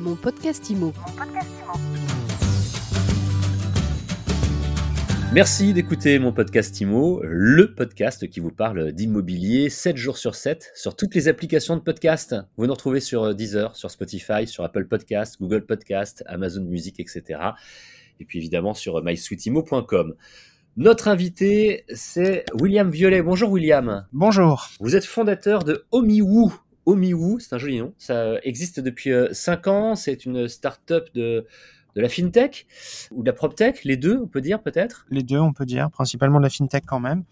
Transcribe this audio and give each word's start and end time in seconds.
Mon 0.00 0.16
podcast 0.16 0.70
IMO. 0.70 0.94
Merci 5.34 5.74
d'écouter 5.74 6.18
mon 6.18 6.32
podcast 6.32 6.80
IMO, 6.80 7.20
le 7.22 7.74
podcast 7.74 8.26
qui 8.30 8.40
vous 8.40 8.50
parle 8.50 8.92
d'immobilier 8.92 9.68
7 9.68 9.98
jours 9.98 10.16
sur 10.16 10.34
7 10.34 10.72
sur 10.74 10.96
toutes 10.96 11.14
les 11.14 11.28
applications 11.28 11.76
de 11.76 11.82
podcast. 11.82 12.34
Vous 12.56 12.66
nous 12.66 12.72
retrouvez 12.72 13.00
sur 13.00 13.34
Deezer, 13.34 13.76
sur 13.76 13.90
Spotify, 13.90 14.46
sur 14.46 14.64
Apple 14.64 14.86
Podcast, 14.86 15.36
Google 15.38 15.66
Podcast, 15.66 16.24
Amazon 16.26 16.62
Music, 16.62 16.98
etc. 16.98 17.38
Et 18.20 18.24
puis 18.24 18.38
évidemment 18.38 18.72
sur 18.72 19.04
mysweetimo.com. 19.04 20.14
Notre 20.78 21.08
invité, 21.08 21.84
c'est 21.92 22.46
William 22.58 22.90
Violet. 22.90 23.20
Bonjour 23.20 23.50
William. 23.50 24.06
Bonjour. 24.14 24.70
Vous 24.80 24.96
êtes 24.96 25.04
fondateur 25.04 25.62
de 25.62 25.84
Omiwoo. 25.90 26.54
Omiwoo, 26.86 27.38
c'est 27.38 27.54
un 27.54 27.58
joli 27.58 27.78
nom. 27.78 27.94
Ça 27.98 28.38
existe 28.42 28.80
depuis 28.80 29.10
5 29.32 29.66
euh, 29.66 29.70
ans. 29.70 29.96
C'est 29.96 30.24
une 30.24 30.48
start-up 30.48 31.08
de, 31.14 31.46
de 31.94 32.00
la 32.00 32.08
fintech 32.08 32.66
ou 33.10 33.22
de 33.22 33.26
la 33.26 33.32
proptech, 33.32 33.84
les 33.84 33.96
deux, 33.96 34.18
on 34.22 34.26
peut 34.26 34.40
dire 34.40 34.62
peut-être? 34.62 35.06
Les 35.10 35.22
deux, 35.22 35.38
on 35.38 35.52
peut 35.52 35.66
dire, 35.66 35.90
principalement 35.90 36.38
de 36.38 36.44
la 36.44 36.50
fintech 36.50 36.84
quand 36.86 37.00
même. 37.00 37.24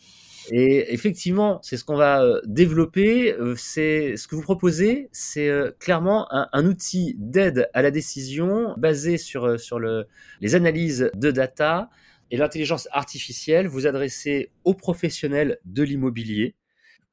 Et 0.51 0.95
effectivement, 0.95 1.61
c'est 1.63 1.77
ce 1.77 1.85
qu'on 1.85 1.97
va 1.97 2.23
euh, 2.23 2.41
développer. 2.47 3.35
Euh, 3.35 3.55
c'est 3.57 4.17
ce 4.17 4.27
que 4.27 4.35
vous 4.35 4.43
proposez, 4.43 5.09
c'est 5.13 5.51
clairement 5.79 6.27
un, 6.31 6.67
outil 6.67 7.15
d'aide 7.19 7.69
à 7.75 7.83
la 7.83 7.91
décision 7.91 8.75
basé 8.77 9.19
sur, 9.19 9.61
sur 9.61 9.79
le, 9.79 10.07
les 10.41 10.55
analyses 10.55 11.11
de 11.15 11.31
data 11.31 11.91
et 12.31 12.37
l'intelligence 12.37 12.89
artificielle. 12.93 13.67
Vous 13.67 13.87
adressez 13.87 14.51
aux 14.65 14.75
professionnels 14.75 15.59
de 15.65 15.83
l'immobilier 15.83 16.55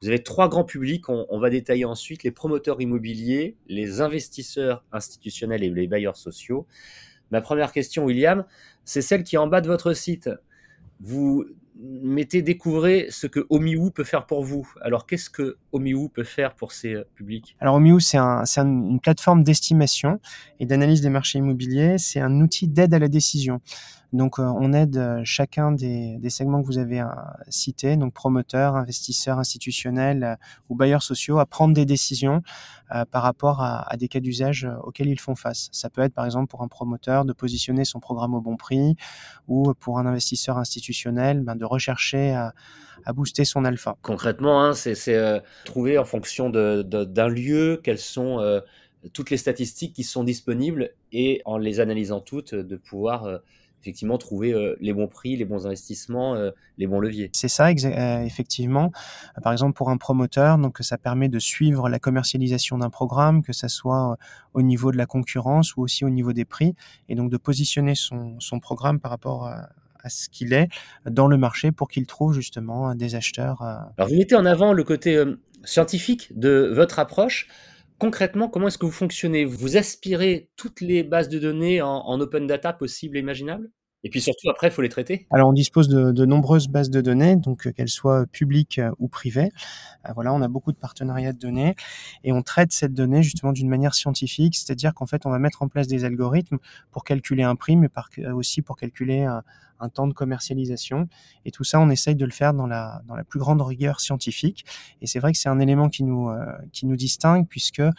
vous 0.05 0.09
avez 0.09 0.21
trois 0.21 0.49
grands 0.49 0.63
publics, 0.63 1.09
on, 1.09 1.39
va 1.39 1.49
détailler 1.49 1.83
ensuite 1.83 2.21
les 2.21 2.29
promoteurs 2.29 2.79
immobiliers, 2.79 3.57
les 3.67 4.01
investisseurs 4.01 4.85
institutionnels 4.91 5.63
et 5.63 5.69
les 5.71 5.87
bailleurs 5.87 6.15
sociaux. 6.15 6.67
Ma 7.31 7.41
première 7.41 7.71
question, 7.71 8.05
William, 8.05 8.45
c'est 8.83 9.01
celle 9.01 9.23
qui 9.23 9.33
est 9.33 9.39
en 9.39 9.47
bas 9.47 9.61
de 9.61 9.67
votre 9.67 9.93
site. 9.93 10.29
Vous 10.99 11.43
mettez 11.77 12.41
découvrez 12.41 13.07
ce 13.09 13.27
que 13.27 13.45
Omiwu 13.49 13.91
peut 13.91 14.03
faire 14.03 14.25
pour 14.25 14.43
vous. 14.43 14.67
Alors, 14.81 15.05
qu'est-ce 15.05 15.29
que 15.29 15.57
Omiwu 15.71 16.09
peut 16.09 16.23
faire 16.23 16.55
pour 16.55 16.71
ces 16.71 16.93
euh, 16.93 17.03
publics? 17.15 17.55
Alors, 17.59 17.75
Omiwu, 17.75 17.99
c'est 17.99 18.17
un, 18.17 18.43
une 18.57 18.99
plateforme 18.99 19.43
d'estimation 19.43 20.19
et 20.59 20.65
d'analyse 20.65 21.01
des 21.01 21.09
marchés 21.09 21.39
immobiliers. 21.39 21.97
C'est 21.97 22.21
un 22.21 22.39
outil 22.41 22.67
d'aide 22.67 22.93
à 22.93 22.99
la 22.99 23.07
décision. 23.07 23.61
Donc, 24.13 24.39
euh, 24.39 24.43
on 24.43 24.71
aide 24.71 24.95
euh, 24.95 25.21
chacun 25.25 25.73
des, 25.73 26.17
segments 26.29 26.61
que 26.61 26.67
vous 26.67 26.77
avez 26.77 27.03
cités, 27.49 27.97
donc 27.97 28.13
promoteurs, 28.13 28.75
investisseurs 28.75 29.39
institutionnels 29.39 30.37
ou 30.69 30.75
bailleurs 30.75 31.03
sociaux, 31.03 31.39
à 31.39 31.45
prendre 31.45 31.73
des 31.73 31.85
décisions 31.85 32.41
par 33.11 33.23
rapport 33.23 33.61
à, 33.61 33.95
des 33.97 34.07
cas 34.07 34.19
d'usage 34.19 34.67
auxquels 34.83 35.07
ils 35.07 35.19
font 35.19 35.35
face. 35.35 35.69
Ça 35.71 35.89
peut 35.89 36.01
être, 36.01 36.13
par 36.13 36.25
exemple, 36.25 36.47
pour 36.47 36.61
un 36.61 36.67
promoteur 36.67 37.25
de 37.25 37.33
positionner 37.33 37.83
son 37.83 37.99
programme 37.99 38.35
au 38.35 38.41
bon 38.41 38.57
prix 38.57 38.95
ou 39.47 39.73
pour 39.73 39.97
un 39.97 40.05
investisseur 40.05 40.57
institutionnel 40.57 41.41
ben, 41.41 41.55
de 41.55 41.64
rechercher 41.65 42.31
à, 42.31 42.53
booster 43.13 43.45
son 43.45 43.65
alpha. 43.65 43.97
Concrètement, 44.01 44.63
hein, 44.63 44.73
c'est 44.73 44.95
euh, 45.09 45.39
trouver 45.63 45.97
en 45.97 46.05
fonction 46.05 46.49
d'un 46.49 47.27
lieu 47.27 47.79
quelles 47.83 47.99
sont 47.99 48.39
euh, 48.39 48.61
toutes 49.13 49.29
les 49.29 49.37
statistiques 49.37 49.93
qui 49.93 50.03
sont 50.03 50.23
disponibles 50.23 50.91
et 51.11 51.41
en 51.45 51.57
les 51.57 51.79
analysant 51.79 52.19
toutes, 52.19 52.55
de 52.55 52.75
pouvoir 52.75 53.25
euh, 53.25 53.37
effectivement 53.81 54.17
trouver 54.17 54.75
les 54.79 54.93
bons 54.93 55.07
prix, 55.07 55.35
les 55.35 55.45
bons 55.45 55.67
investissements, 55.67 56.35
les 56.79 56.87
bons 56.87 56.99
leviers. 56.99 57.29
C'est 57.33 57.47
ça, 57.47 57.69
effectivement. 57.69 58.91
Par 59.43 59.51
exemple, 59.51 59.73
pour 59.73 59.91
un 59.91 59.97
promoteur, 59.97 60.57
donc 60.57 60.79
ça 60.79 60.97
permet 60.97 61.29
de 61.29 61.37
suivre 61.37 61.87
la 61.87 61.99
commercialisation 61.99 62.79
d'un 62.79 62.89
programme, 62.89 63.43
que 63.43 63.53
ça 63.53 63.67
soit 63.67 64.17
au 64.55 64.63
niveau 64.63 64.91
de 64.91 64.97
la 64.97 65.05
concurrence 65.05 65.75
ou 65.75 65.83
aussi 65.83 66.03
au 66.03 66.09
niveau 66.09 66.33
des 66.33 66.45
prix, 66.45 66.73
et 67.09 67.13
donc 67.13 67.29
de 67.29 67.37
positionner 67.37 67.93
son, 67.93 68.39
son 68.39 68.59
programme 68.59 68.99
par 68.99 69.11
rapport 69.11 69.45
à, 69.45 69.69
à 70.05 70.09
ce 70.09 70.29
qu'il 70.29 70.53
est 70.53 70.69
dans 71.09 71.27
le 71.27 71.35
marché 71.35 71.71
pour 71.71 71.89
qu'il 71.89 72.05
trouve 72.05 72.33
justement 72.33 72.95
des 72.95 73.15
acheteurs. 73.15 73.61
Euh. 73.63 73.75
Alors 73.97 74.09
vous 74.09 74.15
mettez 74.15 74.35
en 74.35 74.45
avant 74.45 74.71
le 74.71 74.83
côté 74.83 75.15
euh, 75.15 75.35
scientifique 75.63 76.29
de 76.37 76.71
votre 76.73 76.99
approche. 76.99 77.47
Concrètement, 77.97 78.47
comment 78.47 78.67
est-ce 78.67 78.77
que 78.77 78.85
vous 78.85 78.91
fonctionnez? 78.91 79.45
Vous 79.45 79.77
aspirez 79.77 80.49
toutes 80.57 80.81
les 80.81 81.03
bases 81.03 81.29
de 81.29 81.39
données 81.39 81.81
en, 81.81 82.19
open 82.19 82.45
data 82.45 82.71
possibles 82.71 83.17
et 83.17 83.21
imaginables? 83.21 83.71
Et 84.05 84.09
puis 84.09 84.21
surtout, 84.21 84.51
après, 84.51 84.67
il 84.67 84.71
faut 84.71 84.83
les 84.83 84.89
traiter. 84.89 85.25
Alors, 85.31 85.49
on 85.49 85.53
dispose 85.53 85.89
de, 85.89 86.25
nombreuses 86.25 86.67
bases 86.67 86.91
de 86.91 87.01
données, 87.01 87.35
donc 87.37 87.65
euh, 87.65 87.71
qu'elles 87.71 87.89
soient 87.89 88.27
publiques 88.27 88.79
ou 88.99 89.07
privées. 89.07 89.49
voilà, 90.13 90.31
on 90.31 90.43
a 90.43 90.47
beaucoup 90.47 90.71
de 90.71 90.77
partenariats 90.77 91.33
de 91.33 91.39
données 91.39 91.75
et 92.23 92.31
on 92.31 92.43
traite 92.43 92.71
cette 92.71 92.93
donnée 92.93 93.23
justement 93.23 93.51
d'une 93.51 93.67
manière 93.67 93.95
scientifique, 93.95 94.55
c'est-à-dire 94.55 94.93
qu'en 94.93 95.07
fait, 95.07 95.25
on 95.25 95.31
va 95.31 95.39
mettre 95.39 95.63
en 95.63 95.69
place 95.69 95.87
des 95.87 96.05
algorithmes 96.05 96.59
pour 96.91 97.03
calculer 97.03 97.41
un 97.41 97.55
prix, 97.55 97.75
mais 97.77 97.89
aussi 98.31 98.61
pour 98.61 98.77
calculer 98.77 99.23
un, 99.23 99.43
temps 99.93 100.07
de 100.07 100.13
commercialisation. 100.13 101.07
Et 101.43 101.51
tout 101.51 101.63
ça, 101.63 101.79
on 101.79 101.89
essaye 101.89 102.15
de 102.15 102.25
le 102.25 102.31
faire 102.31 102.53
dans 102.53 102.67
la, 102.67 103.01
dans 103.07 103.15
la 103.15 103.23
plus 103.23 103.39
grande 103.39 103.61
rigueur 103.61 103.99
scientifique. 104.01 104.65
Et 105.01 105.07
c'est 105.07 105.19
vrai 105.19 105.31
que 105.31 105.37
c'est 105.37 105.49
un 105.49 105.59
élément 105.59 105.89
qui 105.89 106.03
nous, 106.03 106.29
euh, 106.29 106.45
qui 106.71 106.85
nous 106.87 106.95
distingue 106.95 107.47
puisque 107.47 107.79
euh, 107.79 107.91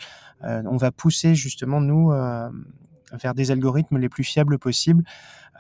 on 0.43 0.77
va 0.77 0.91
pousser 0.91 1.35
justement 1.37 1.81
nous 1.81 2.13
euh, 2.13 2.49
vers 3.13 3.35
des 3.35 3.51
algorithmes 3.51 3.99
les 3.99 4.09
plus 4.09 4.25
fiables 4.25 4.59
possibles 4.59 5.05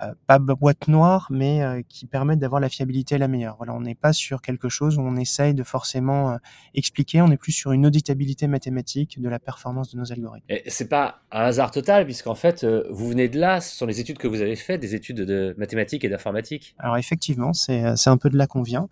euh, 0.02 0.12
pas 0.26 0.38
boîte 0.38 0.88
noire, 0.88 1.28
mais 1.30 1.62
euh, 1.62 1.80
qui 1.88 2.06
permettent 2.06 2.38
d'avoir 2.38 2.60
la 2.60 2.68
fiabilité 2.68 3.16
la 3.16 3.28
meilleure. 3.28 3.56
Voilà, 3.56 3.72
on 3.72 3.80
n'est 3.80 3.94
pas 3.94 4.12
sur 4.12 4.42
quelque 4.42 4.68
chose 4.68 4.98
où 4.98 5.00
on 5.00 5.16
essaye 5.16 5.54
de 5.54 5.62
forcément 5.62 6.32
euh, 6.32 6.36
expliquer, 6.74 7.22
on 7.22 7.30
est 7.30 7.36
plus 7.36 7.52
sur 7.52 7.72
une 7.72 7.86
auditabilité 7.86 8.46
mathématique 8.46 9.20
de 9.20 9.28
la 9.28 9.38
performance 9.38 9.94
de 9.94 9.98
nos 9.98 10.12
algorithmes. 10.12 10.44
Et 10.50 10.62
c'est 10.66 10.88
pas 10.88 11.20
un 11.32 11.44
hasard 11.44 11.70
total, 11.70 12.04
puisqu'en 12.04 12.34
fait, 12.34 12.66
vous 12.90 13.08
venez 13.08 13.28
de 13.28 13.38
là, 13.38 13.60
ce 13.60 13.74
sont 13.74 13.86
les 13.86 14.00
études 14.00 14.18
que 14.18 14.28
vous 14.28 14.42
avez 14.42 14.56
faites, 14.56 14.80
des 14.80 14.94
études 14.94 15.22
de 15.22 15.54
mathématiques 15.56 16.04
et 16.04 16.08
d'informatique. 16.08 16.74
Alors 16.78 16.98
effectivement, 16.98 17.52
c'est 17.52 18.08
un 18.08 18.16
peu 18.18 18.28
de 18.28 18.36
là 18.36 18.46
qu'on 18.46 18.62
vient. 18.62 18.88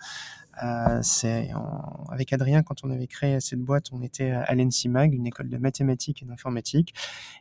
Avec 0.59 2.33
Adrien 2.33 2.63
quand 2.63 2.85
on 2.85 2.91
avait 2.91 3.07
créé 3.07 3.41
cette 3.41 3.61
boîte, 3.61 3.87
on 3.93 4.03
était 4.03 4.31
à 4.31 4.55
l'ENSIMAG, 4.55 5.15
une 5.15 5.27
école 5.27 5.49
de 5.49 5.57
mathématiques 5.59 6.23
et 6.23 6.27
d'informatique, 6.27 6.95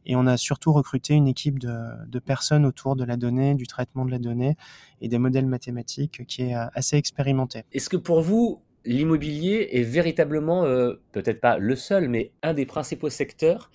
et 0.06 0.16
on 0.16 0.28
a 0.28 0.38
surtout 0.38 0.74
recruté 0.74 1.13
une 1.13 1.28
équipe 1.28 1.59
de, 1.59 2.19
personnes 2.19 2.66
autour 2.66 2.96
de 2.96 3.03
la 3.03 3.18
donnée, 3.18 3.56
du 3.56 3.68
traitement 3.68 4.06
de 4.06 4.12
la 4.12 4.19
donnée 4.19 4.56
et 5.01 5.07
des 5.07 5.18
modèles 5.18 5.46
mathématiques 5.46 6.25
qui 6.25 6.44
est 6.44 6.56
euh, 6.56 6.66
assez 6.74 6.96
expérimenté. 6.96 7.63
Est-ce 7.72 7.90
que 7.90 7.97
pour 7.97 8.22
vous 8.22 8.62
l'immobilier 8.85 9.69
est 9.72 9.84
véritablement 9.84 10.66
euh, 10.66 10.95
peut-être 11.12 11.40
pas 11.40 11.57
le 11.57 11.75
seul, 11.75 12.09
mais 12.09 12.31
un 12.41 12.53
des 12.53 12.66
principaux 12.66 13.09
secteurs 13.09 13.72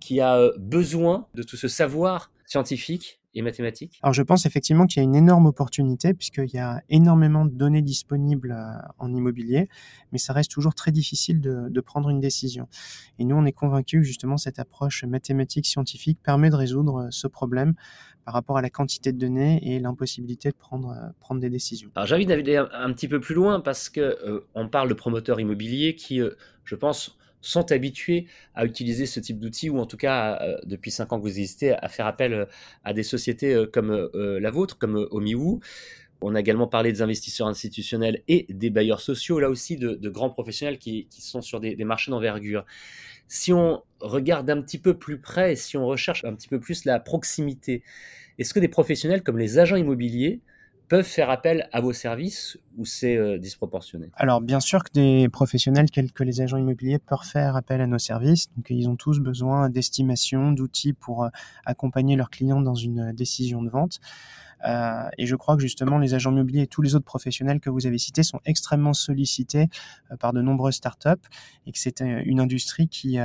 qui 0.00 0.20
a 0.20 0.36
euh, 0.38 0.52
besoin 0.58 1.26
de 1.34 1.42
tout 1.42 1.56
ce 1.56 1.68
savoir 1.68 2.32
scientifique 2.46 3.19
et 3.34 3.42
mathématiques? 3.42 3.98
Alors 4.02 4.12
je 4.12 4.22
pense 4.22 4.46
effectivement 4.46 4.86
qu'il 4.86 4.98
y 4.98 5.00
a 5.00 5.04
une 5.04 5.14
énorme 5.14 5.46
opportunité 5.46 6.14
puisqu'il 6.14 6.52
y 6.52 6.58
a 6.58 6.82
énormément 6.88 7.44
de 7.44 7.50
données 7.50 7.82
disponibles 7.82 8.52
euh, 8.52 8.88
en 8.98 9.14
immobilier, 9.14 9.68
mais 10.12 10.18
ça 10.18 10.32
reste 10.32 10.50
toujours 10.50 10.74
très 10.74 10.90
difficile 10.92 11.40
de, 11.40 11.68
de 11.68 11.80
prendre 11.80 12.10
une 12.10 12.20
décision. 12.20 12.68
Et 13.18 13.24
nous, 13.24 13.36
on 13.36 13.44
est 13.44 13.52
convaincus 13.52 14.00
que 14.00 14.06
justement 14.06 14.36
cette 14.36 14.58
approche 14.58 15.04
mathématique 15.04 15.66
scientifique 15.66 16.18
permet 16.22 16.50
de 16.50 16.56
résoudre 16.56 16.96
euh, 16.96 17.08
ce 17.10 17.26
problème 17.26 17.74
par 18.24 18.34
rapport 18.34 18.58
à 18.58 18.62
la 18.62 18.70
quantité 18.70 19.12
de 19.12 19.18
données 19.18 19.60
et 19.62 19.78
l'impossibilité 19.78 20.50
de 20.50 20.56
prendre, 20.56 20.90
euh, 20.90 21.08
prendre 21.20 21.40
des 21.40 21.50
décisions. 21.50 21.90
Alors 21.94 22.06
j'ai 22.06 22.14
envie 22.14 22.26
d'aller 22.26 22.56
un, 22.56 22.92
petit 22.92 23.08
peu 23.08 23.20
plus 23.20 23.34
loin 23.34 23.60
parce 23.60 23.88
que 23.88 24.44
on 24.54 24.68
parle 24.68 24.88
de 24.88 24.94
promoteurs 24.94 25.40
immobiliers 25.40 25.94
qui, 25.94 26.20
je 26.64 26.74
pense, 26.74 27.18
sont 27.40 27.72
habitués 27.72 28.26
à 28.54 28.64
utiliser 28.64 29.06
ce 29.06 29.20
type 29.20 29.38
d'outils, 29.38 29.70
ou 29.70 29.78
en 29.78 29.86
tout 29.86 29.96
cas, 29.96 30.40
euh, 30.42 30.58
depuis 30.64 30.90
cinq 30.90 31.12
ans 31.12 31.18
que 31.18 31.22
vous 31.22 31.28
existez, 31.28 31.72
à 31.72 31.88
faire 31.88 32.06
appel 32.06 32.32
euh, 32.32 32.44
à 32.84 32.92
des 32.92 33.02
sociétés 33.02 33.54
euh, 33.54 33.66
comme 33.66 34.08
la 34.14 34.50
vôtre, 34.50 34.78
comme 34.78 35.08
Omiwu. 35.10 35.60
On 36.22 36.34
a 36.34 36.40
également 36.40 36.66
parlé 36.66 36.92
des 36.92 37.00
investisseurs 37.00 37.46
institutionnels 37.46 38.22
et 38.28 38.46
des 38.50 38.68
bailleurs 38.68 39.00
sociaux, 39.00 39.40
là 39.40 39.48
aussi 39.48 39.76
de, 39.76 40.08
grands 40.10 40.28
professionnels 40.28 40.78
qui, 40.78 41.06
sont 41.18 41.40
sur 41.40 41.60
des, 41.60 41.76
des 41.76 41.84
marchés 41.84 42.10
d'envergure. 42.10 42.66
Si 43.26 43.54
on 43.54 43.82
regarde 44.00 44.50
un 44.50 44.60
petit 44.60 44.78
peu 44.78 44.98
plus 44.98 45.18
près, 45.18 45.56
si 45.56 45.78
on 45.78 45.86
recherche 45.86 46.24
un 46.24 46.34
petit 46.34 46.48
peu 46.48 46.60
plus 46.60 46.84
la 46.84 47.00
proximité, 47.00 47.82
est-ce 48.38 48.52
que 48.52 48.60
des 48.60 48.68
professionnels 48.68 49.22
comme 49.22 49.38
les 49.38 49.58
agents 49.58 49.76
immobiliers 49.76 50.40
peuvent 50.90 51.06
faire 51.06 51.30
appel 51.30 51.68
à 51.72 51.80
vos 51.80 51.92
services 51.92 52.58
ou 52.76 52.84
c'est 52.84 53.16
euh, 53.16 53.38
disproportionné? 53.38 54.10
Alors 54.14 54.40
bien 54.40 54.58
sûr 54.58 54.82
que 54.82 54.90
des 54.92 55.28
professionnels 55.28 55.88
tels 55.88 56.12
que 56.12 56.24
les 56.24 56.40
agents 56.40 56.56
immobiliers 56.56 56.98
peuvent 56.98 57.22
faire 57.22 57.54
appel 57.54 57.80
à 57.80 57.86
nos 57.86 58.00
services. 58.00 58.48
Donc 58.56 58.66
ils 58.70 58.88
ont 58.88 58.96
tous 58.96 59.20
besoin 59.20 59.70
d'estimation, 59.70 60.50
d'outils 60.50 60.92
pour 60.92 61.24
euh, 61.24 61.28
accompagner 61.64 62.16
leurs 62.16 62.28
clients 62.28 62.60
dans 62.60 62.74
une 62.74 63.12
décision 63.12 63.62
de 63.62 63.70
vente. 63.70 64.00
Euh, 64.66 65.08
et 65.16 65.26
je 65.26 65.36
crois 65.36 65.54
que 65.54 65.62
justement 65.62 65.96
les 65.96 66.12
agents 66.12 66.32
immobiliers 66.32 66.62
et 66.62 66.66
tous 66.66 66.82
les 66.82 66.96
autres 66.96 67.04
professionnels 67.04 67.60
que 67.60 67.70
vous 67.70 67.86
avez 67.86 67.96
cités 67.96 68.24
sont 68.24 68.40
extrêmement 68.44 68.92
sollicités 68.92 69.68
par 70.18 70.32
de 70.32 70.42
nombreuses 70.42 70.74
startups 70.74 71.24
et 71.66 71.72
que 71.72 71.78
c'est 71.78 72.00
une 72.00 72.40
industrie 72.40 72.88
qui, 72.88 73.16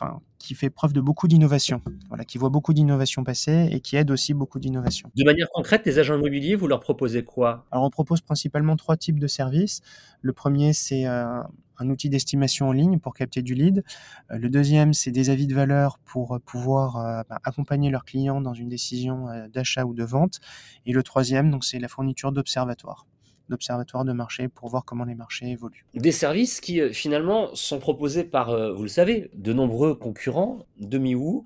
enfin, 0.00 0.20
qui 0.38 0.54
fait 0.54 0.70
preuve 0.70 0.92
de 0.92 1.00
beaucoup 1.00 1.28
d'innovation, 1.28 1.82
voilà, 2.08 2.24
qui 2.24 2.38
voit 2.38 2.50
beaucoup 2.50 2.72
d'innovation 2.72 3.24
passer 3.24 3.68
et 3.72 3.80
qui 3.80 3.96
aide 3.96 4.10
aussi 4.10 4.34
beaucoup 4.34 4.58
d'innovation. 4.58 5.10
De 5.16 5.24
manière 5.24 5.48
concrète, 5.52 5.82
les 5.86 5.98
agents 5.98 6.14
immobiliers, 6.14 6.54
vous 6.54 6.68
leur 6.68 6.80
proposez 6.80 7.24
quoi? 7.24 7.66
Alors, 7.70 7.84
on 7.84 7.90
propose 7.90 8.20
principalement 8.20 8.76
trois 8.76 8.96
types 8.96 9.18
de 9.18 9.26
services. 9.26 9.80
Le 10.22 10.32
premier, 10.32 10.72
c'est 10.72 11.06
euh, 11.06 11.42
un 11.78 11.90
outil 11.90 12.08
d'estimation 12.08 12.68
en 12.68 12.72
ligne 12.72 12.98
pour 12.98 13.14
capter 13.14 13.42
du 13.42 13.54
lead. 13.54 13.82
le 14.30 14.48
deuxième, 14.48 14.92
c'est 14.92 15.10
des 15.10 15.30
avis 15.30 15.46
de 15.46 15.54
valeur 15.54 15.98
pour 15.98 16.40
pouvoir 16.44 17.24
bah, 17.28 17.38
accompagner 17.44 17.90
leurs 17.90 18.04
clients 18.04 18.40
dans 18.40 18.54
une 18.54 18.68
décision 18.68 19.26
d'achat 19.52 19.84
ou 19.84 19.94
de 19.94 20.04
vente. 20.04 20.40
Et 20.86 20.92
le 20.92 21.02
troisième, 21.02 21.50
donc 21.50 21.64
c'est 21.64 21.78
la 21.78 21.88
fourniture 21.88 22.32
d'observatoires 22.32 23.06
d'observatoires 23.48 24.04
de 24.04 24.12
marché 24.12 24.48
pour 24.48 24.68
voir 24.68 24.84
comment 24.84 25.04
les 25.04 25.14
marchés 25.14 25.46
évoluent. 25.50 25.84
Des 25.94 26.12
services 26.12 26.60
qui 26.60 26.92
finalement 26.92 27.54
sont 27.54 27.78
proposés 27.78 28.24
par, 28.24 28.74
vous 28.74 28.82
le 28.82 28.88
savez, 28.88 29.30
de 29.34 29.52
nombreux 29.52 29.94
concurrents 29.94 30.66
de 30.78 30.98
Miwoo. 30.98 31.44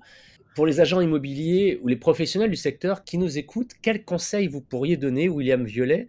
Pour 0.55 0.67
les 0.67 0.79
agents 0.79 1.01
immobiliers 1.01 1.79
ou 1.81 1.87
les 1.87 1.95
professionnels 1.95 2.51
du 2.51 2.55
secteur 2.55 3.03
qui 3.03 3.17
nous 3.17 3.39
écoutent, 3.39 3.71
quels 3.81 4.05
conseils 4.05 4.47
vous 4.47 4.61
pourriez 4.61 4.97
donner, 4.97 5.27
William 5.27 5.65
Violet, 5.65 6.07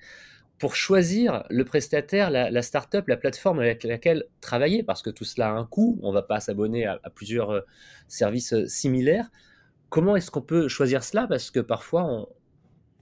pour 0.59 0.77
choisir 0.77 1.45
le 1.51 1.65
prestataire, 1.65 2.31
la, 2.31 2.63
start-up, 2.63 3.09
la 3.09 3.17
plateforme 3.17 3.59
avec 3.59 3.85
laquelle 3.85 4.25
travailler, 4.41 4.83
parce 4.83 5.03
que 5.03 5.11
tout 5.11 5.25
cela 5.25 5.49
a 5.49 5.53
un 5.53 5.67
coût, 5.67 5.99
on 6.03 6.09
ne 6.09 6.15
va 6.15 6.23
pas 6.23 6.41
s'abonner 6.41 6.87
à, 6.87 6.99
plusieurs 7.15 7.51
euh, 7.51 7.61
services 8.09 8.53
euh, 8.53 8.67
similaires. 8.67 9.31
Comment 9.89 10.17
est-ce 10.17 10.31
qu'on 10.31 10.43
peut 10.43 10.69
choisir 10.69 11.05
cela? 11.05 11.27
Parce 11.27 11.51
que 11.51 11.61
parfois, 11.61 12.05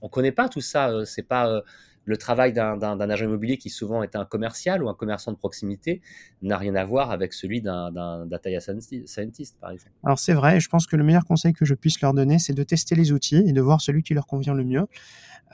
on 0.01 0.07
ne 0.07 0.09
connaît 0.09 0.31
pas 0.31 0.49
tout 0.49 0.61
ça. 0.61 0.91
Euh, 0.91 1.05
c'est 1.05 1.23
pas 1.23 1.63
le 2.05 2.17
travail 2.17 2.53
d'un 2.53 3.09
agent 3.09 3.25
immobilier 3.25 3.57
qui 3.57 3.69
souvent 3.69 4.03
est 4.03 4.15
un 4.15 4.25
commercial 4.25 4.83
ou 4.83 4.89
un 4.89 4.93
commerçant 4.93 5.31
de 5.31 5.37
proximité 5.37 6.01
n'a 6.41 6.57
rien 6.57 6.75
à 6.75 6.83
voir 6.83 7.11
avec 7.11 7.33
celui 7.33 7.61
d'un 7.61 8.25
data 8.25 8.49
scientist, 8.59 9.57
par 9.59 9.71
exemple. 9.71 9.93
Alors 10.03 10.19
c'est 10.19 10.33
vrai, 10.33 10.59
je 10.59 10.69
pense 10.69 10.85
que 10.85 10.95
le 10.95 11.03
meilleur 11.03 11.25
conseil 11.25 11.53
que 11.53 11.65
je 11.65 11.73
puisse 11.73 12.01
leur 12.01 12.13
donner, 12.13 12.39
c'est 12.39 12.53
de 12.53 12.63
tester 12.63 12.95
les 12.95 13.11
outils 13.11 13.43
et 13.47 13.53
de 13.53 13.61
voir 13.61 13.81
celui 13.81 14.03
qui 14.03 14.13
leur 14.13 14.27
convient 14.27 14.53
le 14.53 14.63
mieux. 14.63 14.85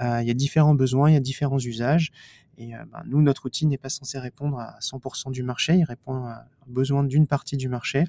Euh, 0.01 0.22
il 0.22 0.28
y 0.28 0.31
a 0.31 0.34
différents 0.34 0.75
besoins, 0.75 1.10
il 1.10 1.13
y 1.13 1.18
a 1.18 1.22
différents 1.22 1.60
usages. 1.60 2.12
Et 2.57 2.75
euh, 2.75 2.80
ben, 2.92 3.04
nous, 3.06 3.22
notre 3.22 3.45
outil 3.45 3.68
n'est 3.68 3.78
pas 3.78 3.90
censé 3.90 4.18
répondre 4.18 4.60
à 4.60 4.78
100% 4.81 5.31
du 5.31 5.44
marché, 5.44 5.75
il 5.75 5.84
répond 5.84 6.25
aux 6.68 6.72
besoins 6.72 7.04
d'une 7.04 7.28
partie 7.28 7.57
du 7.57 7.69
marché. 7.69 8.06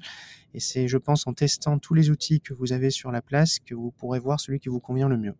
Et 0.53 0.59
c'est, 0.59 0.87
je 0.87 0.97
pense, 0.97 1.27
en 1.27 1.33
testant 1.33 1.79
tous 1.79 1.93
les 1.93 2.09
outils 2.09 2.41
que 2.41 2.53
vous 2.53 2.73
avez 2.73 2.89
sur 2.89 3.11
la 3.11 3.21
place 3.21 3.59
que 3.59 3.75
vous 3.75 3.91
pourrez 3.91 4.19
voir 4.19 4.39
celui 4.39 4.59
qui 4.59 4.69
vous 4.69 4.79
convient 4.79 5.07
le 5.07 5.17
mieux. 5.17 5.35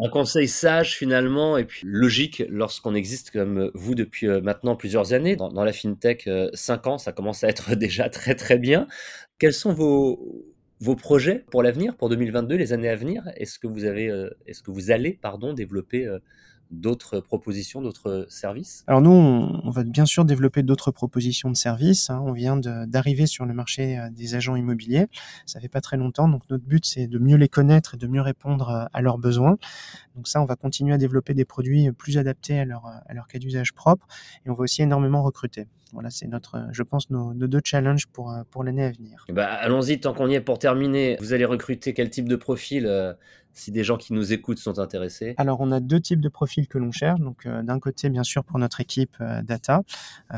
Un 0.00 0.08
conseil 0.10 0.46
sage 0.46 0.96
finalement 0.96 1.58
et 1.58 1.64
puis 1.64 1.82
logique 1.84 2.44
lorsqu'on 2.48 2.94
existe 2.94 3.32
comme 3.32 3.70
vous 3.74 3.96
depuis 3.96 4.28
euh, 4.28 4.40
maintenant 4.40 4.76
plusieurs 4.76 5.12
années. 5.12 5.34
Dans, 5.34 5.64
la 5.64 5.72
fintech, 5.72 6.28
5 6.54 6.86
ans, 6.86 6.98
ça 6.98 7.12
commence 7.12 7.42
à 7.42 7.48
être 7.48 7.74
déjà 7.76 8.08
très 8.08 8.36
très 8.36 8.58
bien. 8.58 8.86
Quels 9.38 9.52
sont 9.52 9.72
vos, 9.72 10.46
vos 10.80 10.94
projets 10.94 11.44
pour 11.50 11.62
l'avenir, 11.62 11.96
pour 11.96 12.08
2022, 12.08 12.56
les 12.56 12.72
années 12.72 12.88
à 12.88 12.96
venir? 12.96 13.24
Est-ce 13.36 13.58
que 13.58 13.66
vous 13.66 13.84
avez, 13.84 14.08
euh, 14.08 14.30
est-ce 14.46 14.62
que 14.62 14.70
vous 14.70 14.90
allez, 14.90 15.18
pardon, 15.20 15.52
développer 15.52 16.06
euh, 16.06 16.18
d'autres 16.70 17.20
propositions, 17.20 17.82
d'autres 17.82 18.26
services? 18.28 18.84
Alors 18.86 19.00
nous, 19.00 19.10
on, 19.10 19.70
va 19.70 19.84
bien 19.84 20.06
sûr 20.06 20.24
développer 20.24 20.62
d'autres 20.62 20.90
propositions 20.90 21.50
de 21.50 21.56
services. 21.56 22.10
Hein. 22.10 22.22
On 22.24 22.32
vient 22.32 22.56
d'arriver 22.56 23.26
sur 23.26 23.46
le 23.46 23.54
marché 23.54 23.98
euh, 23.98 24.10
des 24.10 24.34
agents 24.34 24.56
immobiliers. 24.56 25.06
Ça 25.46 25.60
fait 25.60 25.68
pas 25.68 25.80
très 25.80 25.96
longtemps, 25.96 26.28
donc 26.28 26.42
notre 26.50 26.64
but 26.64 26.84
c'est 26.84 27.06
de 27.06 27.18
mieux 27.18 27.36
les 27.36 27.48
connaître 27.48 27.94
et 27.94 27.96
de 27.96 28.06
mieux 28.06 28.22
répondre 28.22 28.88
à 28.92 29.02
leurs 29.02 29.18
besoins. 29.18 29.56
Donc 30.14 30.28
ça, 30.28 30.40
on 30.42 30.44
va 30.44 30.56
continuer 30.56 30.94
à 30.94 30.98
développer 30.98 31.34
des 31.34 31.44
produits 31.44 31.90
plus 31.92 32.18
adaptés 32.18 32.58
à 32.60 32.64
leur 32.64 33.28
cas 33.28 33.38
d'usage 33.38 33.72
propre 33.72 34.06
et 34.44 34.50
on 34.50 34.54
va 34.54 34.64
aussi 34.64 34.82
énormément 34.82 35.22
recruter. 35.22 35.66
Voilà, 35.92 36.10
c'est 36.10 36.26
notre, 36.26 36.66
je 36.72 36.82
pense, 36.82 37.10
nos, 37.10 37.32
deux 37.34 37.60
challenges 37.64 38.06
pour, 38.06 38.34
pour 38.50 38.64
l'année 38.64 38.84
à 38.84 38.90
venir. 38.90 39.24
Bah, 39.30 39.46
allons-y, 39.46 40.00
tant 40.00 40.12
qu'on 40.12 40.28
y 40.28 40.34
est 40.34 40.40
pour 40.40 40.58
terminer. 40.58 41.16
Vous 41.20 41.32
allez 41.32 41.44
recruter 41.44 41.94
quel 41.94 42.10
type 42.10 42.28
de 42.28 42.36
profil 42.36 42.86
euh, 42.86 43.14
si 43.52 43.72
des 43.72 43.84
gens 43.84 43.96
qui 43.96 44.12
nous 44.12 44.32
écoutent 44.32 44.58
sont 44.58 44.78
intéressés? 44.78 45.34
Alors, 45.36 45.60
on 45.60 45.72
a 45.72 45.80
deux 45.80 46.00
types 46.00 46.20
de 46.20 46.28
profils 46.28 46.68
que 46.68 46.78
l'on 46.78 46.92
cherche. 46.92 47.20
Donc, 47.20 47.46
euh, 47.46 47.62
d'un 47.62 47.78
côté, 47.80 48.08
bien 48.10 48.22
sûr, 48.22 48.44
pour 48.44 48.58
notre 48.58 48.80
équipe 48.80 49.16
euh, 49.20 49.42
data, 49.42 49.82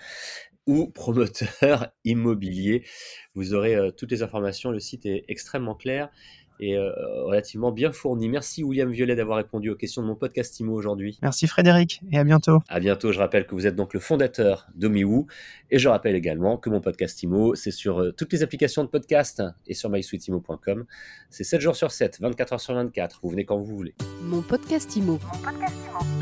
ou 0.68 0.92
promoteur 0.92 1.92
immobilier. 2.06 2.86
Vous 3.34 3.56
aurez 3.56 3.76
euh, 3.76 3.90
toutes 3.90 4.12
les 4.12 4.22
informations, 4.22 4.70
le 4.70 4.80
site 4.80 5.08
est 5.08 5.26
extrêmement 5.28 5.74
clair 5.74 6.12
et 6.60 6.78
euh, 6.78 6.92
relativement 7.24 7.72
bien 7.72 7.92
fourni. 7.92 8.30
Merci 8.30 8.64
William 8.64 8.90
Violet 8.90 9.16
d'avoir 9.16 9.38
répondu 9.38 9.70
aux 9.70 9.76
questions 9.76 10.02
de 10.02 10.08
mon 10.08 10.16
podcast 10.16 10.60
IMO 10.60 10.74
aujourd'hui. 10.74 11.18
Merci 11.22 11.48
Frédéric 11.48 12.02
et 12.12 12.18
à 12.18 12.24
bientôt. 12.24 12.60
À 12.70 12.80
bientôt. 12.80 13.12
Je 13.12 13.20
rappelle 13.20 13.46
que 13.46 13.56
vous 13.56 13.68
êtes 13.68 13.76
donc 13.76 13.94
le 13.94 14.00
fondateur 14.00 14.68
d'Omiwoo 14.76 15.28
et 15.72 15.80
je 15.80 15.90
rappelle 15.90 16.16
également 16.16 16.58
que 16.58 16.70
mon 16.70 16.82
podcast 16.82 17.22
IMO, 17.24 17.56
c'est 17.56 17.72
sur 17.72 18.02
euh, 18.02 18.12
toutes 18.12 18.34
les 18.34 18.44
applications 18.44 18.84
de 18.84 18.90
podcast 18.90 19.44
et 19.68 19.74
sur 19.74 19.90
mysweetimo.com. 19.90 20.86
C'est 21.30 21.44
7 21.44 21.62
jours 21.62 21.76
sur 21.76 21.92
7, 21.92 22.20
24 22.22 22.54
heures 22.54 22.62
sur 22.62 22.74
24. 22.74 23.20
Vous 23.24 23.30
venez 23.30 23.46
quand 23.46 23.58
vous 23.58 23.76
voulez. 23.76 23.94
Mon 24.22 24.42
podcast 24.42 24.96
IMO. 24.96 25.14
Mon 25.14 25.40
podcast 25.40 25.76
IMO. 25.90 26.15